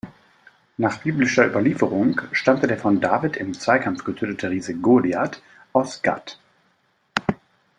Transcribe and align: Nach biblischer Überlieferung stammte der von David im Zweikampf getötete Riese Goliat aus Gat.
Nach 0.77 1.03
biblischer 1.03 1.45
Überlieferung 1.45 2.21
stammte 2.31 2.65
der 2.65 2.79
von 2.79 3.01
David 3.01 3.37
im 3.37 3.53
Zweikampf 3.53 4.03
getötete 4.03 4.49
Riese 4.49 4.73
Goliat 4.73 5.43
aus 5.73 6.01
Gat. 6.01 6.39